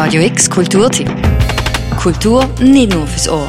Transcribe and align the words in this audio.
Radio 0.00 0.22
X 0.22 0.48
Kulturtipp. 0.48 1.10
Kultur 2.00 2.48
nicht 2.60 2.94
nur 2.94 3.04
fürs 3.08 3.28
Ohr. 3.28 3.48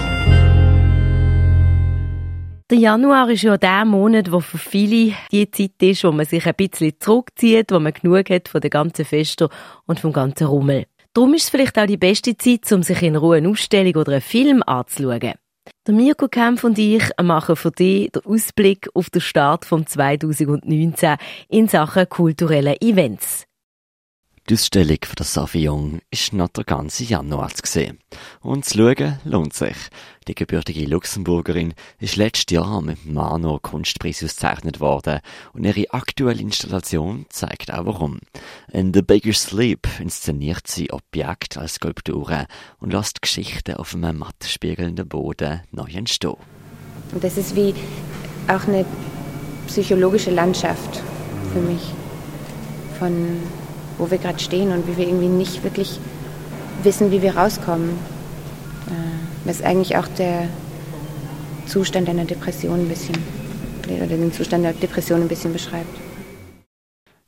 Der 2.71 2.77
Januar 2.79 3.29
ist 3.29 3.43
ja 3.43 3.55
der 3.55 3.85
Monat, 3.85 4.31
wo 4.31 4.39
für 4.39 4.57
viele 4.57 5.13
die 5.31 5.51
Zeit 5.51 5.73
ist, 5.79 6.03
wo 6.03 6.11
man 6.11 6.25
sich 6.25 6.47
ein 6.47 6.55
bisschen 6.55 6.93
zurückzieht, 6.99 7.71
wo 7.71 7.79
man 7.79 7.93
genug 7.93 8.31
hat 8.31 8.47
von 8.47 8.61
den 8.61 8.71
ganzen 8.71 9.05
Festen 9.05 9.47
und 9.85 9.99
vom 9.99 10.11
ganzen 10.11 10.47
Rummel. 10.47 10.87
Darum 11.13 11.35
ist 11.35 11.43
es 11.43 11.49
vielleicht 11.51 11.77
auch 11.77 11.85
die 11.85 11.97
beste 11.97 12.35
Zeit, 12.35 12.71
um 12.71 12.81
sich 12.81 13.03
in 13.03 13.15
Ruhe 13.15 13.37
eine 13.37 13.49
Ausstellung 13.49 13.93
oder 13.97 14.13
einen 14.13 14.21
Film 14.21 14.63
anzuschauen. 14.65 15.33
Der 15.85 15.93
Mirko 15.93 16.27
Kempf 16.29 16.63
und 16.63 16.79
ich 16.79 17.03
machen 17.21 17.57
für 17.57 17.69
dich 17.69 18.09
den 18.09 18.25
Ausblick 18.25 18.89
auf 18.95 19.11
den 19.11 19.21
Start 19.21 19.65
von 19.65 19.85
2019 19.85 21.15
in 21.47 21.67
Sachen 21.67 22.09
kulturelle 22.09 22.75
Events. 22.81 23.45
Die 24.49 24.55
Ausstellung 24.55 24.97
der 25.15 25.25
Sophie 25.27 25.65
Jung 25.65 25.99
ist 26.09 26.33
noch 26.33 26.47
der 26.47 26.63
ganze 26.63 27.03
Januar 27.03 27.49
zu 27.49 27.61
sehen. 27.65 27.99
Und 28.41 28.65
zu 28.65 28.79
schauen 28.79 29.19
lohnt 29.23 29.53
sich. 29.53 29.75
Die 30.27 30.33
gebürtige 30.33 30.87
Luxemburgerin 30.87 31.75
ist 31.99 32.15
letztes 32.15 32.55
Jahr 32.55 32.81
mit 32.81 33.05
dem 33.05 33.13
Mano 33.13 33.59
Kunstpreis 33.61 34.23
ausgezeichnet 34.23 34.79
worden 34.79 35.19
und 35.53 35.65
ihre 35.65 35.93
aktuelle 35.93 36.41
Installation 36.41 37.27
zeigt 37.29 37.71
auch 37.71 37.85
warum. 37.85 38.21
In 38.73 38.91
The 38.91 39.03
Baker's 39.03 39.43
Sleep 39.43 39.87
inszeniert 39.99 40.65
sie 40.65 40.91
Objekte 40.91 41.59
als 41.59 41.75
Skulpturen 41.75 42.47
und 42.79 42.91
lässt 42.91 43.21
Geschichten 43.21 43.75
auf 43.75 43.93
einem 43.93 44.17
matt 44.17 44.43
spiegelnden 44.47 45.07
Boden 45.07 45.61
neu 45.71 45.91
entstehen. 45.93 46.37
Und 47.11 47.23
das 47.23 47.37
ist 47.37 47.55
wie 47.55 47.75
auch 48.47 48.67
eine 48.67 48.83
psychologische 49.67 50.31
Landschaft 50.31 51.03
für 51.53 51.61
mich. 51.61 51.93
Von 52.97 53.43
wo 53.99 54.09
wir 54.09 54.17
gerade 54.17 54.39
stehen 54.39 54.71
und 54.71 54.87
wie 54.87 54.97
wir 54.97 55.07
irgendwie 55.07 55.27
nicht 55.27 55.63
wirklich 55.63 55.99
wissen, 56.81 57.11
wie 57.11 57.21
wir 57.21 57.37
rauskommen. 57.37 57.91
Äh, 58.87 59.47
was 59.47 59.61
eigentlich 59.61 59.97
auch 59.97 60.07
der 60.07 60.47
Zustand 61.67 62.09
einer 62.09 62.25
Depression 62.25 62.79
ein 62.79 62.89
bisschen, 62.89 63.15
oder 63.85 64.07
den 64.07 64.33
Zustand 64.33 64.63
der 64.63 64.73
Depression 64.73 65.21
ein 65.21 65.27
bisschen 65.27 65.53
beschreibt. 65.53 65.95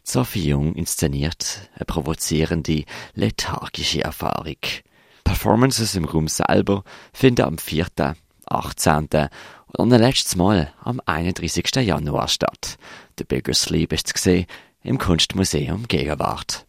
Sophie 0.03 0.47
Jung 0.47 0.73
inszeniert 0.73 1.69
eine 1.75 1.85
provozierende, 1.85 2.85
lethargische 3.13 4.03
Erfahrung. 4.03 4.57
Performances 5.23 5.95
im 5.95 6.05
Raum 6.05 6.27
selber 6.27 6.83
finden 7.13 7.43
am 7.43 7.57
4., 7.57 7.87
18. 8.47 9.07
und 9.77 9.93
ein 9.93 10.01
letztes 10.01 10.35
Mal 10.35 10.73
am 10.83 10.99
31. 11.05 11.75
Januar 11.75 12.27
statt. 12.27 12.77
Der 13.19 13.23
Bigger 13.23 13.53
Sleep 13.53 13.93
ist 13.93 14.07
zu 14.07 14.17
sehen 14.17 14.45
im 14.83 14.97
Kunstmuseum 14.97 15.87
Gegenwart. 15.87 16.65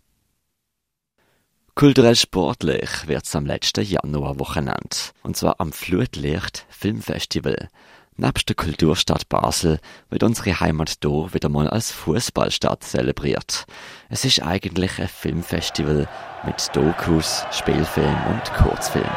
Kulturell 1.75 2.17
sportlich 2.17 2.91
wird's 3.07 3.35
am 3.35 3.47
letzten 3.47 3.83
Januarwochenende. 3.83 4.97
Und 5.23 5.39
zwar 5.39 5.59
am 5.59 5.73
Flutlicht 5.73 6.67
Filmfestival. 6.69 7.71
Nebst 8.17 8.47
der 8.51 8.57
Kulturstadt 8.57 9.27
Basel 9.31 9.81
wird 10.11 10.23
unsere 10.23 10.61
Heimat 10.61 10.99
hier 11.03 11.33
wieder 11.33 11.49
mal 11.49 11.69
als 11.69 11.91
Fußballstadt 11.91 12.85
zelebriert. 12.85 13.65
Es 14.11 14.27
ist 14.27 14.43
eigentlich 14.43 15.01
ein 15.01 15.09
Filmfestival 15.09 16.07
mit 16.45 16.71
Dokus, 16.75 17.47
Spielfilm 17.51 18.19
und 18.29 18.53
Kurzfilm. 18.53 19.11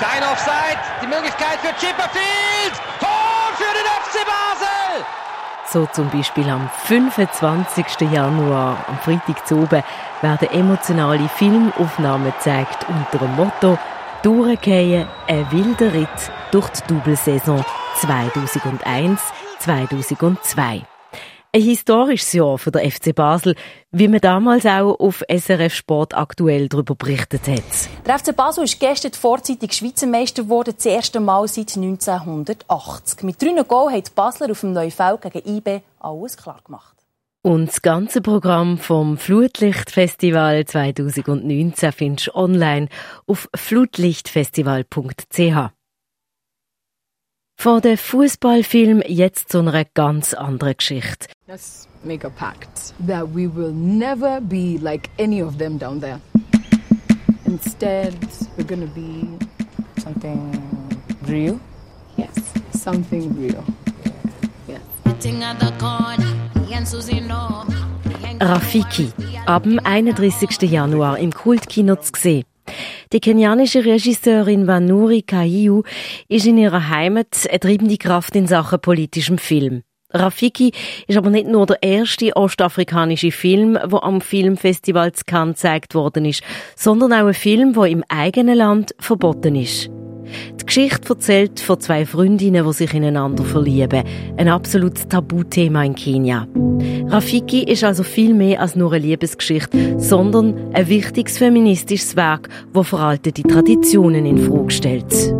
Kein 0.00 0.22
Offside, 0.22 0.80
die 1.02 1.06
Möglichkeit 1.06 1.60
für 1.60 1.74
Chipperfield, 1.78 2.74
Tor 2.98 3.52
für 3.56 3.74
den 3.74 3.86
FC 4.02 4.26
Basel! 4.26 5.23
So 5.66 5.86
zum 5.86 6.10
Beispiel 6.10 6.50
am 6.50 6.68
25. 6.84 8.02
Januar, 8.12 8.84
am 8.86 8.98
Freitag 8.98 9.46
zu 9.46 9.56
oben, 9.56 9.82
werden 10.20 10.50
emotionale 10.50 11.26
Filmaufnahmen 11.28 12.30
gezeigt 12.32 12.86
unter 12.88 13.18
dem 13.18 13.34
Motto 13.34 13.76
«Durchgehen, 14.22 15.08
ein 15.26 15.50
wilder 15.50 15.92
Ritt 15.92 16.30
durch 16.50 16.70
die 16.70 16.94
Doublesaison 16.94 17.64
2001-2002». 18.00 20.93
Ein 21.54 21.62
historisches 21.62 22.32
Jahr 22.32 22.58
für 22.58 22.72
der 22.72 22.90
FC 22.90 23.14
Basel, 23.14 23.54
wie 23.92 24.08
man 24.08 24.20
damals 24.20 24.66
auch 24.66 24.98
auf 24.98 25.22
SRF 25.28 25.72
Sport 25.72 26.12
aktuell 26.12 26.68
darüber 26.68 26.96
berichtet 26.96 27.46
hat. 27.46 27.62
Der 28.04 28.18
FC 28.18 28.34
Basel 28.34 28.64
ist 28.64 28.80
gestern 28.80 29.12
vorzeitig 29.12 29.72
Schweizer 29.72 30.08
Meister 30.08 30.42
geworden, 30.42 30.74
das 30.74 30.84
erste 30.84 31.20
Mal 31.20 31.46
seit 31.46 31.76
1980. 31.76 33.22
Mit 33.22 33.40
drei 33.40 33.62
Goal 33.62 33.92
hat 33.92 34.08
die 34.08 34.12
Basler 34.16 34.50
auf 34.50 34.62
dem 34.62 34.72
Neufeld 34.72 35.20
gegen 35.20 35.58
IB 35.58 35.82
alles 36.00 36.36
klar 36.36 36.58
gemacht. 36.64 36.96
Und 37.42 37.68
das 37.68 37.82
ganze 37.82 38.20
Programm 38.20 38.76
vom 38.76 39.16
Flutlichtfestival 39.16 40.64
2019 40.64 41.92
findest 41.92 42.26
du 42.26 42.34
online 42.34 42.88
auf 43.28 43.48
flutlichtfestival.ch. 43.54 45.70
Von 47.64 47.80
dem 47.80 47.96
Fußballfilm 47.96 49.02
jetzt 49.06 49.50
zu 49.50 49.60
einer 49.60 49.86
ganz 49.86 50.34
anderen 50.34 50.76
Geschichte. 50.76 51.28
Let's 51.48 51.88
make 52.04 52.26
a 52.26 52.28
pact 52.28 52.92
that 53.06 53.26
we 53.34 53.48
will 53.48 53.72
never 53.72 54.38
be 54.42 54.76
like 54.82 55.08
any 55.18 55.42
of 55.42 55.56
them 55.56 55.78
down 55.78 55.98
there. 55.98 56.20
Instead, 57.46 58.14
we're 58.58 58.66
gonna 58.66 58.84
be 58.94 59.26
something 59.98 60.52
real. 61.26 61.58
Yes, 62.18 62.34
something 62.74 63.34
real. 63.34 63.64
Rafiki, 68.40 69.10
ab 69.46 69.62
dem 69.62 69.78
31. 69.78 70.70
Januar 70.70 71.18
im 71.18 71.32
Kultkino 71.32 71.96
zu 71.96 72.12
sehen. 72.14 72.44
Die 73.14 73.20
kenianische 73.20 73.84
Regisseurin 73.84 74.66
Vanuri 74.66 75.22
Kaiu 75.22 75.84
ist 76.28 76.46
in 76.46 76.58
ihrer 76.58 76.88
Heimat 76.88 77.46
eine 77.48 77.60
treibende 77.60 77.96
Kraft 77.96 78.34
in 78.34 78.48
Sachen 78.48 78.80
politischem 78.80 79.38
Film. 79.38 79.82
Rafiki 80.10 80.72
ist 81.06 81.16
aber 81.16 81.30
nicht 81.30 81.46
nur 81.46 81.64
der 81.66 81.80
erste 81.80 82.34
ostafrikanische 82.34 83.30
Film, 83.30 83.78
wo 83.86 83.98
am 83.98 84.20
Filmfestival 84.20 85.12
zu 85.12 85.22
Cannes 85.26 85.54
gezeigt 85.58 85.94
worden 85.94 86.24
ist, 86.24 86.42
sondern 86.74 87.12
auch 87.12 87.28
ein 87.28 87.34
Film, 87.34 87.76
wo 87.76 87.84
im 87.84 88.02
eigenen 88.08 88.56
Land 88.56 88.96
verboten 88.98 89.54
ist. 89.54 89.90
Die 90.60 90.66
Geschichte 90.66 91.10
erzählt 91.10 91.60
von 91.60 91.80
zwei 91.80 92.06
Freundinnen, 92.06 92.64
die 92.66 92.72
sich 92.72 92.94
ineinander 92.94 93.44
verlieben. 93.44 94.02
Ein 94.36 94.48
absolutes 94.48 95.08
Tabuthema 95.08 95.84
in 95.84 95.94
Kenia. 95.94 96.46
Rafiki 97.08 97.64
ist 97.64 97.84
also 97.84 98.02
viel 98.02 98.34
mehr 98.34 98.60
als 98.60 98.76
nur 98.76 98.92
eine 98.92 99.04
Liebesgeschichte, 99.04 99.98
sondern 99.98 100.74
ein 100.74 100.88
wichtiges 100.88 101.38
feministisches 101.38 102.16
Werk, 102.16 102.48
das 102.72 102.88
veraltete 102.88 103.42
Traditionen 103.42 104.26
in 104.26 104.38
Frage 104.38 104.70
stellt. 104.70 105.34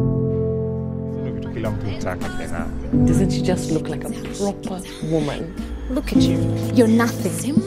Doesn't 3.07 3.31
she 3.33 3.41
just 3.41 3.71
look 3.73 3.89
like 3.89 4.05
a 4.05 4.11
proper 4.39 4.81
woman? 5.11 5.55
Look 5.91 6.13
at 6.13 6.23
you. 6.23 6.39
You're 6.75 6.87
nothing. 6.87 7.63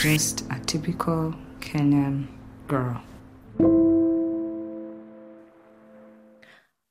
Just 0.00 0.44
a 0.50 0.58
typical 0.64 1.34
Kenyan 1.60 2.28
girl. 2.68 3.00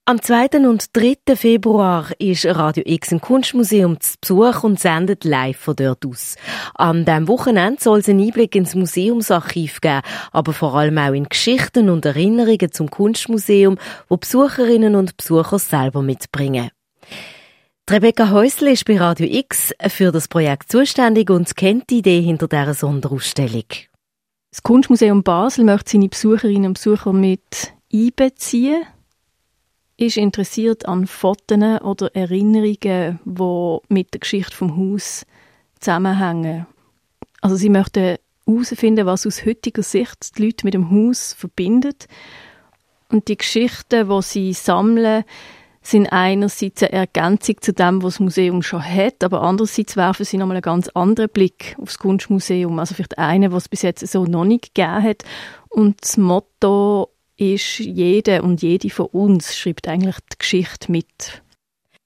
Am 0.09 0.21
2. 0.21 0.65
und 0.65 0.95
3. 0.95 1.35
Februar 1.35 2.11
ist 2.17 2.45
Radio 2.45 2.81
X 2.85 3.11
im 3.11 3.19
Kunstmuseum 3.19 3.99
zu 3.99 4.13
Besuch 4.21 4.63
und 4.63 4.79
sendet 4.79 5.25
live 5.25 5.57
von 5.57 5.75
dort 5.75 6.05
aus. 6.05 6.37
An 6.75 7.03
diesem 7.03 7.27
Wochenende 7.27 7.83
soll 7.83 7.99
es 7.99 8.07
einen 8.07 8.21
Einblick 8.21 8.55
ins 8.55 8.73
Museumsarchiv 8.73 9.81
geben, 9.81 9.99
aber 10.31 10.53
vor 10.53 10.75
allem 10.75 10.97
auch 10.97 11.11
in 11.11 11.25
Geschichten 11.25 11.89
und 11.89 12.05
Erinnerungen 12.05 12.71
zum 12.71 12.89
Kunstmuseum, 12.89 13.77
wo 14.07 14.15
Besucherinnen 14.15 14.95
und 14.95 15.17
Besucher 15.17 15.59
selber 15.59 16.01
mitbringen. 16.01 16.69
Rebecca 17.89 18.29
Häusle 18.29 18.71
ist 18.71 18.85
bei 18.85 18.97
Radio 18.97 19.27
X 19.29 19.73
für 19.89 20.13
das 20.13 20.29
Projekt 20.29 20.71
zuständig 20.71 21.29
und 21.29 21.53
kennt 21.57 21.89
die 21.89 21.97
Idee 21.97 22.21
hinter 22.21 22.47
dieser 22.47 22.75
Sonderausstellung. 22.75 23.65
Das 24.51 24.63
Kunstmuseum 24.63 25.23
Basel 25.23 25.65
möchte 25.65 25.91
seine 25.91 26.07
Besucherinnen 26.07 26.67
und 26.67 26.73
Besucher 26.75 27.11
mit 27.11 27.73
einbeziehen 27.93 28.85
ist 29.97 30.17
interessiert 30.17 30.87
an 30.87 31.07
Fotos 31.07 31.81
oder 31.81 32.15
Erinnerungen, 32.15 33.19
die 33.25 33.77
mit 33.89 34.13
der 34.13 34.19
Geschichte 34.19 34.55
vom 34.55 34.77
Haus 34.77 35.25
zusammenhängen. 35.79 36.67
Also 37.41 37.55
sie 37.55 37.69
möchten 37.69 38.17
herausfinden, 38.45 39.05
was 39.05 39.25
aus 39.25 39.45
heutiger 39.45 39.83
Sicht 39.83 40.37
die 40.37 40.45
Leute 40.45 40.65
mit 40.65 40.73
dem 40.73 40.91
Haus 40.91 41.33
verbindet. 41.33 42.07
Und 43.09 43.27
die 43.27 43.37
Geschichten, 43.37 44.09
die 44.09 44.21
sie 44.21 44.53
sammeln, 44.53 45.23
sind 45.81 46.11
einerseits 46.11 46.83
eine 46.83 46.91
Ergänzung 46.91 47.61
zu 47.61 47.71
dem, 47.71 48.03
was 48.03 48.15
das 48.15 48.19
Museum 48.19 48.61
schon 48.61 48.83
hat, 48.83 49.23
aber 49.23 49.41
andererseits 49.41 49.95
werfen 49.95 50.25
sie 50.25 50.37
nochmal 50.37 50.57
einen 50.57 50.61
ganz 50.61 50.89
anderen 50.89 51.29
Blick 51.29 51.77
aufs 51.81 51.97
Kunstmuseum. 51.97 52.77
Also 52.77 52.93
vielleicht 52.93 53.17
einen, 53.17 53.53
was 53.53 53.63
es 53.63 53.69
bis 53.69 53.83
jetzt 53.83 54.05
so 54.05 54.25
noch 54.25 54.43
nicht 54.43 54.75
gegeben 54.75 55.03
hat. 55.03 55.23
Und 55.69 56.01
das 56.01 56.17
Motto 56.17 57.09
ist 57.37 57.79
jede 57.79 58.41
und 58.41 58.61
jede 58.61 58.89
von 58.89 59.07
uns 59.07 59.57
schreibt 59.57 59.87
eigentlich 59.87 60.17
die 60.33 60.37
Geschichte 60.39 60.91
mit. 60.91 61.43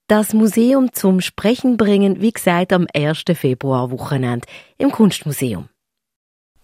Das 0.08 0.34
Museum 0.34 0.92
zum 0.92 1.22
Sprechen 1.22 1.78
bringen, 1.78 2.22
wie 2.22 2.34
gesagt, 2.34 2.74
am 2.74 2.86
1. 2.94 3.24
Februar 3.34 3.92
Wochenende 3.92 4.48
im 4.78 4.92
Kunstmuseum. 4.92 5.70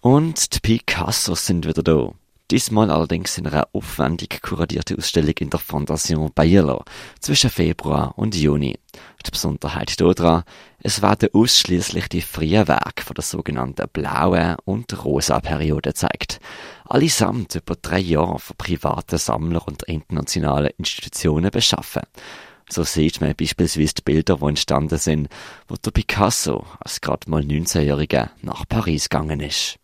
Und 0.00 0.54
die 0.54 0.60
Picassos 0.60 1.46
sind 1.46 1.66
wieder 1.66 1.82
da. 1.82 2.12
Diesmal 2.50 2.90
allerdings 2.90 3.36
in 3.36 3.46
einer 3.46 3.68
aufwendig 3.74 4.40
kuratierten 4.40 4.96
Ausstellung 4.96 5.34
in 5.38 5.50
der 5.50 5.60
Fondation 5.60 6.32
Bayerlo 6.34 6.82
zwischen 7.20 7.50
Februar 7.50 8.14
und 8.16 8.34
Juni. 8.34 8.78
Die 9.26 9.30
Besonderheit 9.30 10.00
daran, 10.00 10.44
es 10.82 11.02
werden 11.02 11.28
ausschließlich 11.34 12.08
die 12.08 12.22
frühen 12.22 12.66
Werke 12.66 13.04
von 13.04 13.14
der 13.14 13.24
sogenannten 13.24 13.86
blauen 13.92 14.56
und 14.64 15.04
rosa 15.04 15.40
Periode 15.40 15.90
gezeigt. 15.90 16.40
Allesamt 16.86 17.54
über 17.54 17.76
drei 17.76 17.98
Jahre 17.98 18.38
von 18.38 18.56
privaten 18.56 19.18
Sammlern 19.18 19.64
und 19.66 19.82
internationalen 19.82 20.70
Institutionen 20.78 21.50
beschaffen. 21.50 22.04
So 22.70 22.82
sieht 22.82 23.20
man 23.20 23.34
beispielsweise 23.34 23.94
die 23.94 24.02
Bilder, 24.02 24.36
die 24.36 24.46
entstanden 24.46 24.98
sind, 24.98 25.28
wo 25.68 25.76
der 25.76 25.90
Picasso 25.90 26.64
als 26.80 27.02
gerade 27.02 27.28
mal 27.28 27.42
19-Jähriger 27.42 28.30
nach 28.40 28.66
Paris 28.66 29.10
gegangen 29.10 29.40
ist. 29.40 29.78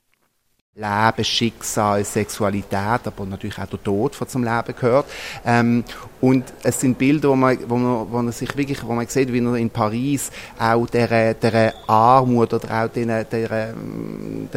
Leben, 0.77 1.25
Schicksal, 1.25 2.05
Sexualität, 2.05 3.07
aber 3.07 3.27
natürlich 3.27 3.59
auch 3.59 3.67
der 3.67 3.83
Tod, 3.83 4.19
der 4.19 4.29
zum 4.29 4.43
Leben 4.43 4.75
gehört. 4.75 5.07
Ähm, 5.47 5.85
und 6.25 6.55
es 6.63 6.81
sind 6.81 6.97
Bilder, 6.97 7.29
wo 7.29 7.37
man, 7.37 7.59
wo 7.69 7.77
man, 7.77 8.11
wo 8.11 8.23
man 8.23 8.33
sich 8.33 8.57
wirklich, 8.57 8.83
wo 8.83 8.95
man 8.95 9.07
sieht, 9.07 9.31
wie 9.31 9.45
er 9.45 9.57
in 9.57 9.69
Paris 9.69 10.31
auch 10.59 10.87
der, 10.87 11.35
der 11.35 11.75
Armut 11.87 12.55
oder 12.55 12.85
auch 12.85 12.89
der, 12.89 13.25
der, 13.25 13.51
ein 13.53 14.49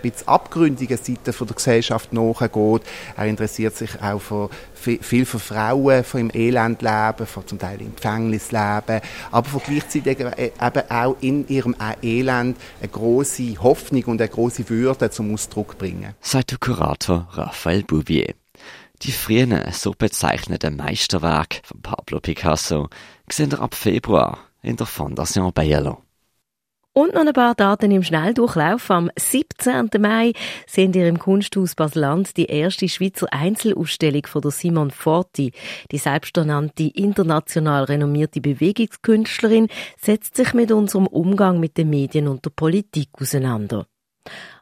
bisschen 0.00 0.26
abgründigen 0.26 0.96
Seite 0.96 1.34
von 1.34 1.46
der 1.48 1.56
Gesellschaft 1.56 2.14
nachgeht. 2.14 2.82
Er 3.14 3.26
interessiert 3.26 3.76
sich 3.76 3.90
auch 4.02 4.20
für, 4.20 4.48
viel 4.72 5.26
für 5.26 5.38
Frauen, 5.38 6.02
von 6.02 6.20
im 6.20 6.30
Elend 6.32 6.80
leben, 6.80 7.26
von 7.26 7.46
zum 7.46 7.58
Teil 7.58 7.82
im 7.82 7.94
Gefängnis 7.94 8.50
leben, 8.50 9.02
aber 9.30 9.48
von 9.50 9.60
gleichzeitig 9.66 10.18
eben 10.18 10.90
auch 10.90 11.16
in 11.20 11.46
ihrem 11.48 11.76
Elend 12.02 12.56
eine 12.80 12.88
große 12.90 13.62
Hoffnung 13.62 14.04
und 14.04 14.22
eine 14.22 14.30
große 14.30 14.66
Würde 14.70 15.10
zum 15.10 15.34
Ausdruck 15.34 15.76
bringen. 15.76 16.14
Sagt 16.22 16.52
der 16.52 16.58
Kurator 16.58 17.28
Raphael 17.32 17.82
Bouvier. 17.82 18.32
Die 19.04 19.10
frühen, 19.10 19.60
so 19.72 19.94
bezeichneten 19.98 20.76
Meisterwerke 20.76 21.58
von 21.64 21.82
Pablo 21.82 22.20
Picasso 22.20 22.88
sehen 23.28 23.50
wir 23.50 23.60
ab 23.60 23.74
Februar 23.74 24.38
in 24.62 24.76
der 24.76 24.86
Fondation 24.86 25.52
Bayerlo. 25.52 26.02
Und 26.92 27.14
noch 27.14 27.26
ein 27.26 27.32
paar 27.32 27.56
Daten 27.56 27.90
im 27.90 28.04
Schnelldurchlauf. 28.04 28.90
Am 28.92 29.10
17. 29.18 29.88
Mai 29.98 30.34
sehen 30.68 30.92
ihr 30.92 31.08
im 31.08 31.18
Kunsthaus 31.18 31.74
Basel-Land 31.74 32.36
die 32.36 32.44
erste 32.44 32.88
Schweizer 32.88 33.26
Einzelausstellung 33.32 34.26
von 34.26 34.42
der 34.42 34.50
Simon 34.52 34.92
Forti. 34.92 35.52
Die 35.90 35.98
selbsternannte 35.98 36.84
international 36.84 37.84
renommierte 37.84 38.40
Bewegungskünstlerin 38.40 39.66
setzt 40.00 40.36
sich 40.36 40.54
mit 40.54 40.70
unserem 40.70 41.08
Umgang 41.08 41.58
mit 41.58 41.76
den 41.76 41.90
Medien 41.90 42.28
und 42.28 42.44
der 42.44 42.50
Politik 42.50 43.08
auseinander. 43.18 43.86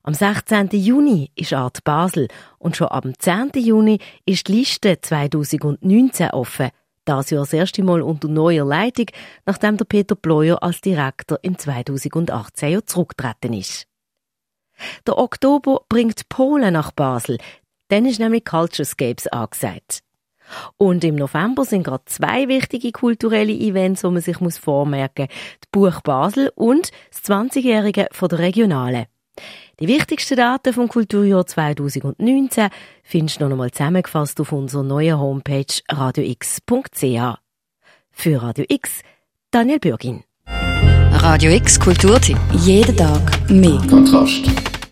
Am 0.03 0.15
16. 0.15 0.71
Juni 0.73 1.31
ist 1.35 1.53
Art 1.53 1.85
Basel 1.85 2.29
und 2.59 2.75
schon 2.75 2.89
am 2.89 3.13
10. 3.19 3.51
Juni 3.57 3.99
ist 4.25 4.49
die 4.49 4.53
Liste 4.53 4.99
2019 4.99 6.31
offen. 6.31 6.71
Das 7.05 7.29
Jahr 7.29 7.43
das 7.43 7.53
erste 7.53 7.83
Mal 7.83 8.01
unter 8.01 8.29
neuer 8.29 8.65
Leitung, 8.65 9.07
nachdem 9.45 9.77
der 9.77 9.85
Peter 9.85 10.15
Bloyer 10.15 10.63
als 10.63 10.81
Direktor 10.81 11.39
im 11.43 11.59
2018 11.59 12.73
Jahr 12.73 12.87
zurückgetreten 12.87 13.53
ist. 13.53 13.87
Der 15.07 15.19
Oktober 15.19 15.83
bringt 15.91 16.31
Polen 16.31 16.73
nach 16.73 16.93
Basel. 16.93 17.37
Dann 17.89 18.07
ist 18.07 18.21
nämlich 18.21 18.47
Culturescapes 18.47 19.27
angesagt. 19.27 20.01
Und 20.79 21.05
im 21.05 21.17
November 21.17 21.67
sind 21.67 21.83
gerade 21.83 22.05
zwei 22.07 22.49
wichtige 22.49 22.91
kulturelle 22.93 23.53
Events, 23.53 24.03
wo 24.03 24.11
man 24.11 24.23
sich 24.23 24.39
vormerken 24.39 25.27
muss. 25.27 25.61
Die 25.63 25.69
Buch 25.71 26.01
Basel 26.01 26.51
und 26.55 26.91
das 27.11 27.23
20-Jährige 27.25 28.09
von 28.13 28.31
der 28.31 28.39
Regionale. 28.39 29.07
Die 29.81 29.89
wichtigsten 29.89 30.37
Daten 30.37 30.75
vom 30.75 30.89
Kulturjahr 30.89 31.47
2019 31.47 32.69
findest 33.03 33.41
du 33.41 33.45
noch 33.45 33.53
einmal 33.53 33.71
zusammengefasst 33.71 34.39
auf 34.39 34.53
unserer 34.53 34.83
neuen 34.83 35.19
Homepage 35.19 35.65
radiox.ch. 35.91 37.39
Für 38.11 38.43
Radio 38.43 38.67
X, 38.69 39.01
Daniel 39.51 39.79
Bürgin. 39.79 40.23
Radio 41.13 41.51
X 41.53 41.81
Kulturtipp. 41.81 42.37
Jeden 42.53 42.95
Tag 42.95 43.51
mehr. 43.51 43.81
Kontrast. 43.89 44.70